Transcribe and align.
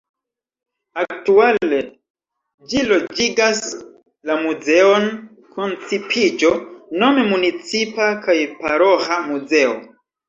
Aktuale 1.01 1.81
ĝi 2.71 2.81
loĝigas 2.91 3.61
la 4.29 4.37
Muzeon 4.45 5.05
Koncipiĝo, 5.59 6.53
nome 7.05 7.29
municipa 7.31 8.11
kaj 8.29 8.41
paroĥa 8.65 9.25
muzeo. 9.33 9.81